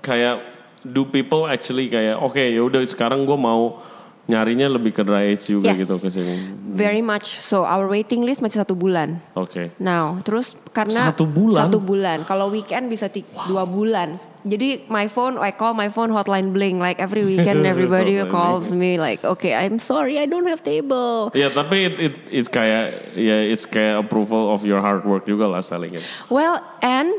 [0.00, 0.36] kayak
[0.84, 3.80] do people actually kayak oke ya udah sekarang gue mau
[4.24, 5.84] nyarinya lebih ke dry age juga Yes.
[5.84, 6.34] gitu ke sini.
[6.70, 9.68] very much so our waiting list masih satu bulan Oke.
[9.76, 11.68] now terus karena Satu bulan?
[11.68, 16.08] satu bulan kalau weekend bisa ti- dua bulan jadi my phone I call my phone
[16.08, 20.60] hotline bling like every weekend everybody calls me like okay I'm sorry I don't have
[20.60, 25.24] table Ya tapi it, it it's kayak ya it's kayak approval of your hard work
[25.24, 26.04] juga lah selling it.
[26.26, 27.12] Well, and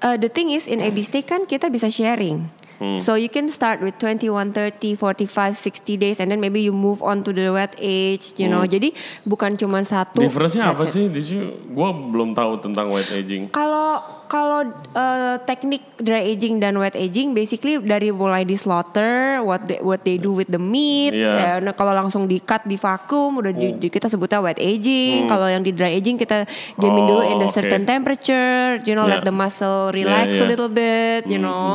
[0.00, 2.48] uh, the thing is in AB Steak kan kita bisa sharing.
[2.80, 2.96] Hmm.
[2.96, 7.04] So you can start with 21, 30, 45, 60 days and then maybe you move
[7.04, 8.64] on to the wet age, you know.
[8.64, 8.96] Jadi
[9.28, 10.22] bukan cuma satu.
[10.22, 10.32] Hmm.
[10.32, 10.94] Difference-nya apa it.
[10.94, 11.04] sih?
[11.12, 13.52] Did you, gue belum tahu tentang wet aging.
[13.52, 13.89] Kalau
[14.30, 14.62] kalau
[14.94, 20.00] uh, teknik dry aging dan wet aging basically dari mulai di slaughter, what they, what
[20.00, 21.30] they do with the meat, Iya.
[21.34, 25.26] eh, nah, kalau langsung di cut di vakum udah di- di- kita sebutnya wet aging.
[25.26, 27.50] Kalau yang di dry aging kita diamin dulu in the Hmm.
[27.50, 27.90] Oh, certain oke.
[27.90, 29.18] temperature, you know, Yeah.
[29.18, 30.42] let the muscle relax yeah.
[30.42, 31.66] a little bit, you Hmm, know,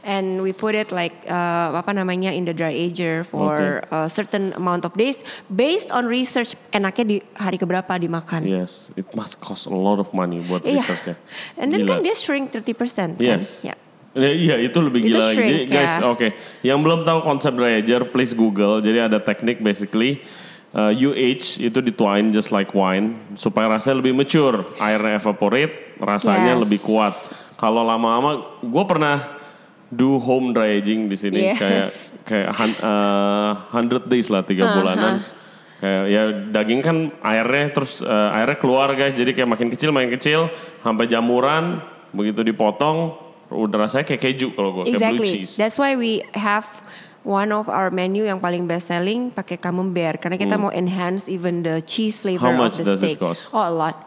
[0.00, 4.54] and we put it like uh, apa namanya in the dry ager for a certain
[4.54, 8.46] amount of days based on research enaknya di hari keberapa dimakan.
[8.46, 10.78] Yes, it must cost a lot of money buat Iya.
[10.78, 11.16] researchnya.
[11.56, 11.90] And then Gila.
[11.90, 13.40] kan dia shrink 30% kan?
[13.40, 13.64] Yes.
[13.64, 13.74] Ya.
[14.14, 15.34] Ya, iya itu lebih Itu gila lagi.
[15.34, 16.06] Jadi shrink, guys, ya.
[16.06, 16.28] oke.
[16.62, 18.78] Yang belum tahu konsep dry ager, please Google.
[18.78, 20.22] Jadi ada teknik basically
[20.70, 26.62] uh, UH itu dituain just like wine supaya rasanya lebih mature, airnya evaporate, rasanya Yes.
[26.62, 27.10] lebih kuat.
[27.58, 29.34] Kalau lama-lama, gue pernah
[29.90, 31.58] do home dry aging di sini Yes.
[31.58, 31.86] kayak
[32.22, 34.78] kayak hun- uh, 100 days lah tiga Uh-huh.
[34.78, 35.26] bulanan.
[35.74, 40.10] Kayak ya daging kan airnya terus uh, airnya keluar guys, jadi kayak makin kecil makin
[40.12, 41.82] kecil sampai jamuran
[42.14, 43.18] begitu dipotong
[43.50, 45.28] udah rasanya kayak keju kalau gue kayak blue Exactly.
[45.30, 45.52] cheese.
[45.60, 46.66] That's why we have
[47.24, 51.64] one of our menu yang paling best selling pakai camembert karena kita mau enhance even
[51.64, 52.44] the cheese flavor.
[52.44, 53.18] How much of the does it steak.
[53.18, 53.48] cost?
[53.50, 54.04] Oh, a lot.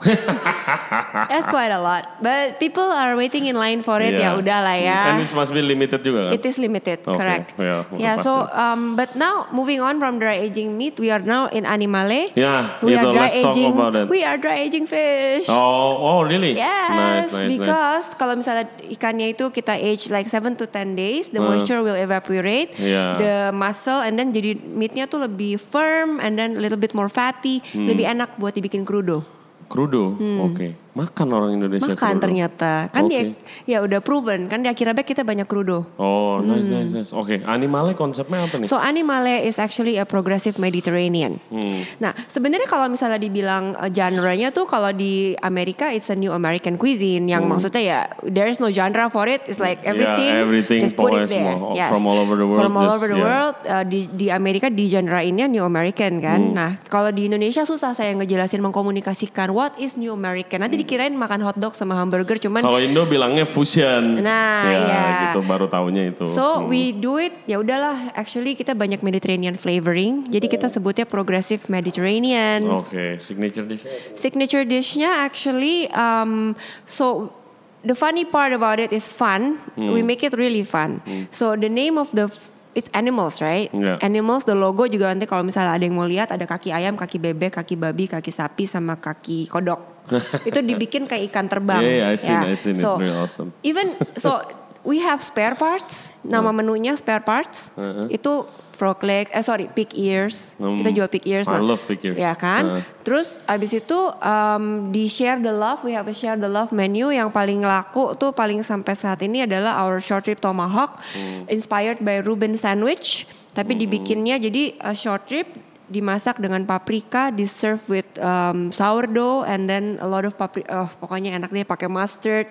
[1.33, 2.21] That's quite a lot.
[2.21, 4.13] But people are waiting in line for it.
[4.13, 4.37] Yeah.
[4.37, 4.99] Ya udah lah ya.
[5.11, 6.33] And it must be limited juga kan?
[6.37, 7.47] It is limited, Okay, correct.
[7.57, 8.29] yeah, yeah, pasti.
[8.29, 12.29] so um, but now moving on from dry aging meat, we are now in animale.
[12.37, 13.73] Yeah, we are dry aging.
[13.73, 14.05] it.
[14.07, 15.49] We are dry aging fish.
[15.49, 15.57] Oh,
[15.97, 16.53] oh really?
[16.53, 17.49] Yes, Nice, nice, nice.
[17.49, 21.47] because kalau misalnya ikannya itu kita age like 7 to 10 days, the Uh.
[21.49, 23.06] moisture will evaporate, Yeah.
[23.15, 27.07] The muscle and then jadi meatnya tuh lebih firm and then a little bit more
[27.07, 27.87] fatty, Hmm.
[27.87, 29.23] lebih enak buat dibikin krudo.
[29.67, 30.86] Krudo, oke.
[30.97, 31.93] Makan orang Indonesia Hmm.
[31.93, 32.23] Makan krudo.
[32.23, 32.71] ternyata.
[32.89, 33.37] Kan dia Oke.
[33.65, 35.85] ya udah proven kan di Akira Bake kita banyak krudo.
[35.95, 37.11] Oh, nice, nice, nice.
[37.11, 38.65] Oke, animalnya konsepnya apa nih?
[38.65, 38.71] Hmm.
[38.71, 41.37] So animale is actually a progressive Mediterranean.
[41.47, 41.85] Hmm.
[41.97, 46.75] Nah, sebenarnya kalau misalnya dibilang uh, genre-nya tuh kalau di Amerika it's a new American
[46.75, 49.45] cuisine yang maksudnya ya there is no genre for it.
[49.45, 49.93] It's like Hmm.
[49.93, 51.53] Yeah, everything, everything just put it there.
[51.53, 51.91] semua, Yes.
[51.91, 53.27] from all over the world, From all just- over the yeah.
[53.27, 56.39] world uh, di di Amerika di genre ini new American kan.
[56.41, 56.53] Hmm.
[56.53, 60.59] Nah, kalau di Indonesia susah saya ngejelasin mengkomunikasikan what is new American.
[60.59, 64.23] Nanti dikirain makan hotdog sama hamburger cuman Kalau Indo bilangnya fusion.
[64.23, 65.03] Nah, ya, iya.
[65.27, 66.23] gitu baru taunya itu.
[66.31, 66.71] So Hmm.
[66.71, 72.63] we do it ya udahlah actually kita banyak Mediterranean flavoring jadi kita sebutnya progressive Mediterranean.
[72.63, 73.83] Oke, signature dish.
[74.15, 76.55] Signature dishnya actually um,
[76.87, 77.35] so
[77.83, 79.59] the funny part about it is fun.
[79.75, 79.91] Hmm.
[79.91, 81.03] We make it really fun.
[81.35, 82.31] So the name of the
[82.77, 83.73] it's animals right?
[83.73, 83.97] Yeah.
[84.05, 87.17] Animals the logo juga nanti kalau misalnya ada yang mau lihat ada kaki ayam, kaki
[87.17, 89.96] bebek, kaki babi, kaki sapi sama kaki kodok.
[90.49, 91.81] itu dibikin kayak ikan terbang.
[91.83, 92.41] Yeah, yeah, I seen, Ya.
[92.47, 92.83] I seen it.
[92.83, 93.49] So, Really awesome.
[93.63, 94.41] Even so
[94.89, 96.11] we have spare parts.
[96.23, 97.71] Nama menunya spare parts.
[98.07, 100.53] Itu frog leg, eh sorry, pig ears.
[100.61, 100.77] Hmm.
[100.77, 101.49] Kita jual pig ears.
[101.49, 102.13] I love pig ears.
[102.13, 102.77] Ya kan?
[102.77, 102.81] Uh.
[103.01, 107.09] Terus abis itu um, di share the love, we have a share the love menu
[107.09, 111.49] yang paling laku tuh paling sampai saat ini adalah our short rib tomahawk, Hmm.
[111.49, 113.25] inspired by Reuben sandwich.
[113.57, 115.49] Tapi dibikinnya jadi uh, short rib
[115.87, 120.67] dimasak dengan paprika, di serve with um, sourdough and then a lot of paprika.
[120.83, 122.47] Oh, pokoknya enak deh pakai mustard.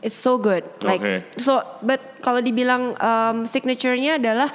[0.00, 0.62] It's so good.
[0.82, 1.26] Like Oke.
[1.40, 4.54] so, but kalau dibilang um, signature-nya adalah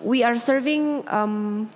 [0.00, 1.68] we are serving um,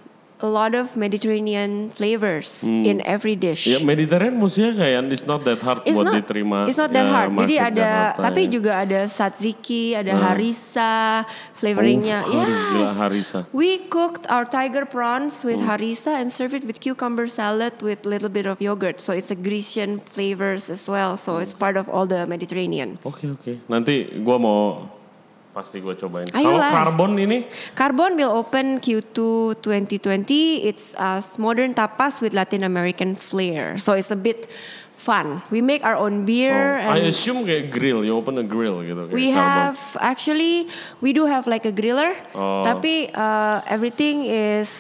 [0.43, 3.71] a lot of Mediterranean flavors in every dish.
[3.71, 6.67] Ya Mediterranean musiknya kayak it's not that hard It's buat not, diterima.
[6.67, 7.31] it's not that ya, hard.
[7.39, 8.51] Jadi ada, Jakarta tapi ya.
[8.51, 11.23] juga ada tzatziki, ada harissa,
[11.55, 12.27] flavoringnya.
[12.27, 12.99] Oh, yes.
[12.99, 13.41] harissa.
[13.55, 18.29] We cooked our tiger prawns with harissa and serve it with cucumber salad with little
[18.29, 18.99] bit of yogurt.
[18.99, 21.15] So it's a Grecian flavors as well.
[21.15, 22.99] So it's part of all the Mediterranean.
[23.07, 23.63] Oke oke.
[23.71, 24.59] Nanti gua mau
[25.53, 26.27] pasti gua cobain.
[26.33, 27.45] Kalau karbon ini
[27.77, 30.65] Carbon will open Q2 2020.
[30.65, 33.77] It's a modern tapas with Latin American flair.
[33.77, 34.49] So it's a bit
[35.03, 35.43] fun.
[35.51, 39.11] We make our own beer oh, I assume kayak grill, you open a grill gitu
[39.11, 40.71] we have actually
[41.03, 42.15] we do have like a griller.
[42.39, 42.63] Oh.
[42.63, 44.71] Tapi uh, everything is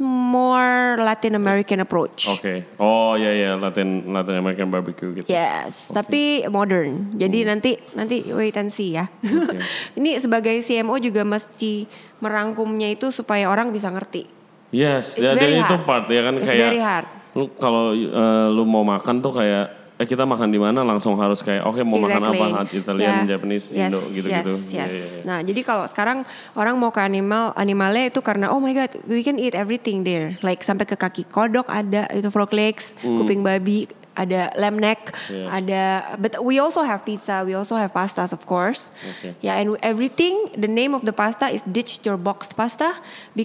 [0.00, 2.28] more Latin American approach.
[2.28, 2.64] Oke.
[2.80, 5.28] Oh ya ya Latin Latin American barbecue gitu.
[5.28, 7.12] Yes, tapi modern.
[7.12, 7.48] Jadi Hmm.
[7.52, 9.12] nanti nanti wait and see ya.
[9.98, 11.84] Ini sebagai CMO juga mesti
[12.20, 14.35] merangkumnya itu supaya orang bisa ngerti.
[14.76, 15.88] Yes, It's ya dan very itu hard.
[15.88, 17.06] part ya kan It's kayak very hard.
[17.32, 21.40] lu kalau eh, lu mau makan tuh kayak eh kita makan di mana langsung harus
[21.40, 23.28] kayak oke mau makan apa Italian, Yeah.
[23.32, 24.52] Japanese, yes, Indo gitu-gitu.
[24.52, 24.92] Yes, Iya, yes.
[24.92, 25.20] iya, iya.
[25.24, 26.18] Nah, jadi kalau sekarang
[26.52, 30.36] orang mau ke animal, animalnya itu karena oh my god, we can eat everything there.
[30.40, 35.36] Like sampai ke kaki kodok ada, itu frog legs, kuping babi, ada lamb neck, Hmm.
[35.36, 35.46] Iya.
[35.52, 35.82] ada
[36.16, 38.88] but we also have pizza, we also have pastas of course.
[39.16, 39.36] Okay.
[39.44, 42.96] Yeah, and everything the name of the pasta is ditch your box pasta.
[43.36, 43.44] Be,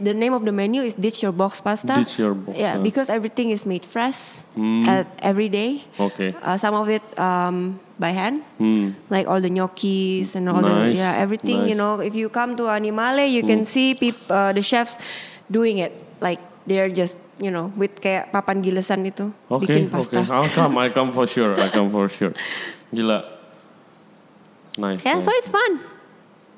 [0.00, 2.00] the name of the menu is ditch your box pasta.
[2.00, 2.82] Ditch your box, Yeah, ah.
[2.82, 4.42] because everything is made fresh
[4.88, 5.84] at every day.
[6.00, 6.32] Oke.
[6.40, 8.96] Uh, some of it um, by hand, Hmm.
[9.12, 11.68] like all the gnocchis and all Nice, the yeah everything.
[11.68, 14.96] You know, if you come to Animale, you can see peop, uh, the chefs
[15.52, 15.92] doing it.
[16.24, 20.00] Like they're just you know with kayak papan gilesan itu Oke, bikin oke.
[20.00, 20.24] pasta.
[20.28, 22.32] I'll come, I come for sure, I come for sure.
[22.90, 23.22] Gila.
[24.78, 25.00] Nice.
[25.04, 25.24] Yeah, nice.
[25.24, 25.80] so it's fun.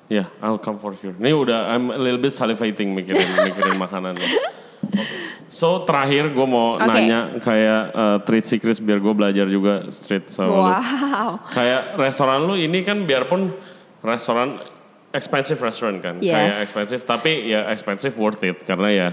[0.09, 1.15] Yeah, I'll come for sure.
[1.15, 4.25] Ini udah I'm a little bit salivating mikirin mikirin makanannya.
[4.25, 5.05] Oke.
[5.49, 6.85] So terakhir gue mau Oke.
[6.85, 10.61] nanya kayak uh, treat secrets biar gue belajar juga street sama lu.
[10.65, 11.31] Wow.
[11.53, 13.53] Kayak restoran lu ini kan biarpun
[14.01, 14.61] restoran
[15.09, 16.37] expensive restaurant kan, Yes.
[16.37, 19.09] kayak expensive tapi ya expensive worth it karena ya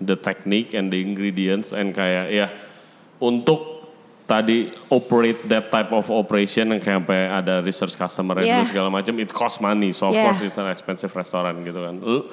[0.00, 2.46] the technique and the ingredients and kayak ya
[3.20, 3.84] untuk
[4.24, 8.62] tadi operate that type of operation yang kayak sampai ada research customer Yeah.
[8.62, 10.30] segala macam it cost money so of Yeah.
[10.30, 11.98] course it's an expensive restaurant gitu kan.
[11.98, 12.30] Lu,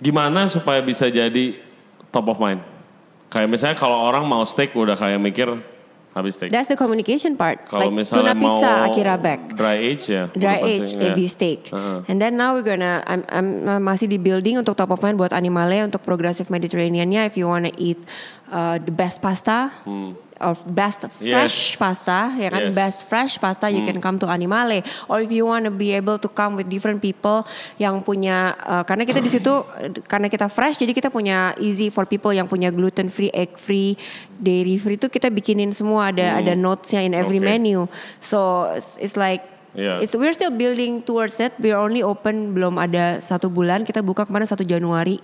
[0.00, 1.60] gimana supaya bisa jadi
[2.08, 2.64] top of mind?
[3.28, 5.52] Kayak misalnya kalau orang mau steak udah kayak mikir
[6.18, 6.50] habis steak.
[6.50, 7.62] That's the communication part.
[7.70, 9.54] Kalau like tuna pizza Akira back.
[9.54, 10.28] dry age ya.
[10.34, 11.14] dry age ya.
[11.14, 11.70] AB steak.
[11.70, 12.02] Uh-huh.
[12.10, 15.30] And then now we're gonna I'm, I'm masih di building untuk top of mind buat
[15.30, 17.98] animale untuk progressive Mediterranean-nya if you wanna eat
[18.50, 19.70] uh, the best pasta
[20.38, 22.70] or best fresh pasta ya kan Hmm.
[22.70, 22.74] Yes.
[22.74, 22.78] Hmm.
[22.78, 26.26] best fresh pasta you can come to Animale or if you wanna be able to
[26.26, 27.42] come with different people
[27.76, 29.62] yang punya uh, karena kita di situ
[30.06, 33.98] karena kita fresh jadi kita punya easy for people yang punya gluten free egg free
[34.38, 37.46] dairy free itu kita bikinin semua ada ada notesnya in every Hmm.
[37.46, 37.58] Okay.
[37.58, 37.80] menu
[38.18, 39.42] so it's, it's like
[39.76, 40.00] Yeah.
[40.02, 41.54] It's, we're still building towards that.
[41.60, 43.84] We're only open belum ada satu bulan.
[43.86, 45.20] Kita buka kemarin satu Januari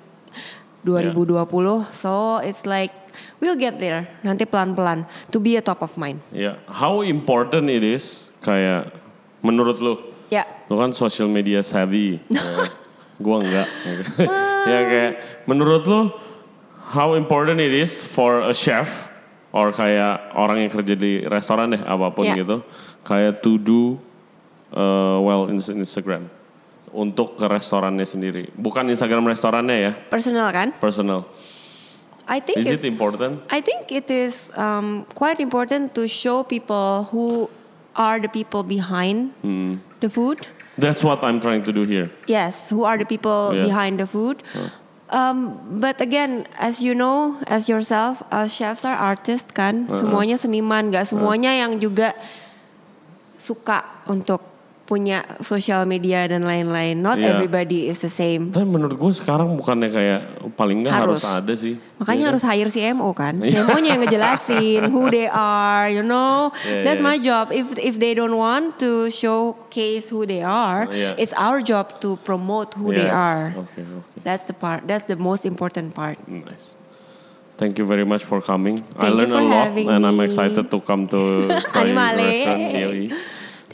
[0.87, 1.89] 2020.
[1.93, 2.93] So it's like
[3.41, 4.07] we'll get there.
[4.23, 6.21] Nanti pelan-pelan to be a top of mind.
[6.31, 8.93] Ya, how important it is kayak
[9.41, 9.99] menurut lu?
[10.29, 10.45] Ya.
[10.69, 12.21] Lu kan social media savvy.
[12.31, 12.69] ya.
[13.19, 13.69] Gua enggak.
[14.71, 15.13] ya kayak
[15.49, 16.13] menurut lu
[16.93, 19.09] how important it is for a chef
[19.55, 22.37] or kayak orang yang kerja di restoran deh apa pun Ya.
[22.43, 22.61] gitu
[23.07, 23.97] kayak to do
[24.75, 26.27] uh, well in Instagram
[26.95, 28.55] untuk ke restorannya sendiri.
[28.55, 30.71] Bukan Instagram restorannya ya, Personal kan?
[30.79, 31.27] personal.
[32.25, 33.45] I think Is it's it important?
[33.53, 37.51] I think it is um, quite important to show people who
[37.93, 39.83] are the people behind Hmm.
[40.01, 40.49] the food.
[40.81, 42.09] That's what I'm trying to do here.
[42.25, 43.69] Yes, who are the people Yeah.
[43.69, 44.41] behind the food?
[45.13, 50.01] Um, but again, as you know, as yourself, uh, chefs are artists kan, Uh-uh.
[50.03, 52.17] semuanya seniman, gak semuanya yang juga
[53.37, 54.41] suka untuk
[54.85, 57.01] punya social media dan lain-lain.
[57.01, 57.33] Not Yeah.
[57.33, 58.53] everybody is the same.
[58.53, 60.21] Tapi menurut gue sekarang bukannya kayak
[60.55, 61.25] paling nggak harus.
[61.25, 61.41] Harus.
[61.41, 61.81] ada sih.
[61.97, 63.41] Makanya Iya harus hire CMO kan.
[63.41, 66.53] CMO-nya yang ngejelasin who they are, you know.
[66.69, 67.09] Yeah, That's yeah.
[67.09, 67.49] my job.
[67.49, 71.17] If if they don't want to showcase who they are, Yeah.
[71.17, 73.17] it's our job to promote who they Yes.
[73.17, 73.45] are.
[73.57, 74.05] Oke, oke.
[74.21, 74.85] That's the part.
[74.85, 76.21] That's the most important part.
[76.29, 76.77] Nice.
[77.57, 78.83] Thank you very much for coming.
[78.99, 80.27] I Thank you learned a lot and I'm me.
[80.27, 81.21] excited to come to
[81.73, 83.15] try Animale.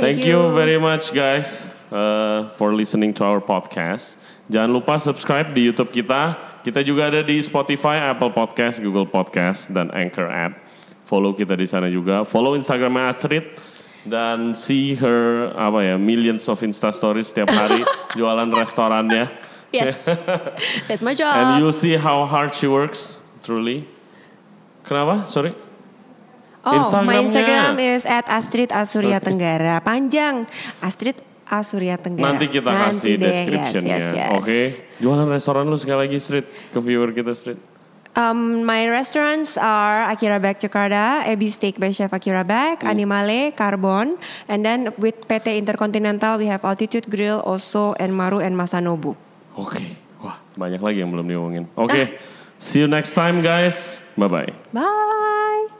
[0.01, 0.49] Thank, Thank you.
[0.49, 0.57] you.
[0.57, 1.61] very much guys
[1.93, 4.17] uh, for listening to our podcast.
[4.49, 6.41] Jangan lupa subscribe di YouTube kita.
[6.65, 10.57] Kita juga ada di Spotify, Apple Podcast, Google Podcast, dan Anchor app.
[11.05, 12.25] Follow kita di sana juga.
[12.25, 13.45] Follow Instagramnya Astrid
[14.09, 17.85] dan see her apa ya millions of Insta stories setiap hari
[18.17, 19.29] jualan restorannya.
[19.69, 20.01] Yes,
[20.89, 21.37] that's my job.
[21.37, 23.85] And you see how hard she works, truly.
[24.89, 25.29] Kenapa?
[25.29, 25.53] Sorry.
[26.65, 27.25] Oh, my Instagramnya.
[27.25, 29.81] Instagram is at Astrid Asurya Tenggara.
[29.81, 30.45] Panjang,
[30.81, 32.37] Astrid Asurya Tenggara.
[32.37, 33.97] Nanti kita kasih deh, description-nya.
[33.97, 34.33] Yes, yes, yes.
[34.39, 34.61] Oke.
[34.99, 37.59] Jualan restoran lu sekali lagi Street ke viewer kita Street.
[38.11, 42.91] Um, my restaurants are Akira Bag Jakarta, Ebi Steak by Chef Akira Bag, Hmm.
[42.91, 44.19] Animale, Carbon,
[44.51, 49.15] and then with PT Intercontinental we have Altitude Grill, Oso, and Maru and Masanobu.
[49.55, 49.95] Oke.
[50.19, 51.65] Wah, banyak lagi yang belum diomongin.
[51.79, 52.19] Oke.
[52.59, 54.03] See you next time guys.
[54.19, 54.51] Bye bye.
[54.75, 55.80] Bye.